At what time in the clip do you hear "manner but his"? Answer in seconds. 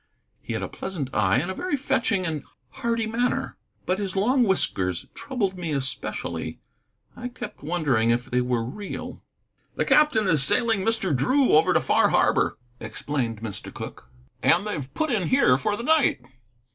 3.05-4.15